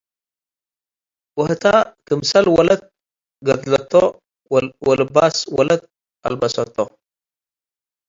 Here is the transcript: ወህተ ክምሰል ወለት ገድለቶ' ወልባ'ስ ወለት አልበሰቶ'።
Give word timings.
ወህተ 1.39 1.63
ክምሰል 2.07 2.45
ወለት 2.55 2.81
ገድለቶ' 3.47 4.15
ወልባ'ስ 4.87 5.37
ወለት 5.57 5.81
አልበሰቶ'። 6.25 6.75